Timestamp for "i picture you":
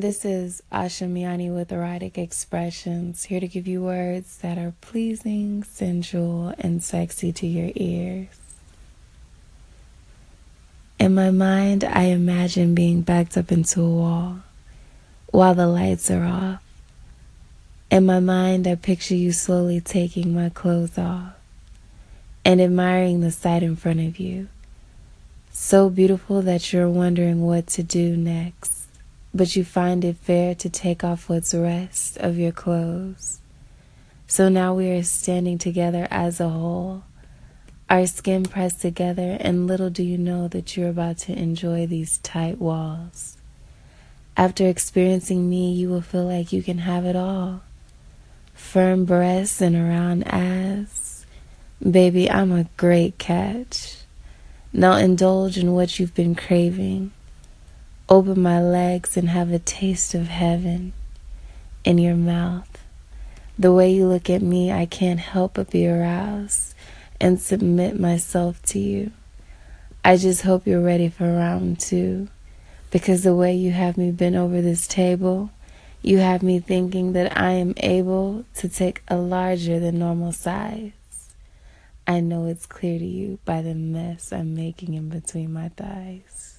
18.66-19.32